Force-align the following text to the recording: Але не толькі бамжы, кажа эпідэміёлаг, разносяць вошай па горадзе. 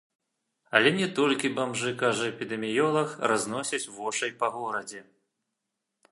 Але 0.77 0.91
не 0.99 1.07
толькі 1.17 1.49
бамжы, 1.57 1.91
кажа 2.03 2.25
эпідэміёлаг, 2.31 3.13
разносяць 3.31 3.81
вошай 3.99 4.31
па 4.41 4.47
горадзе. 4.55 5.01